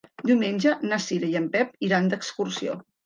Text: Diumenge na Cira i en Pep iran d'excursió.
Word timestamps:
Diumenge 0.27 0.71
na 0.91 0.99
Cira 1.07 1.29
i 1.33 1.37
en 1.41 1.47
Pep 1.57 1.77
iran 1.89 2.11
d'excursió. 2.15 2.79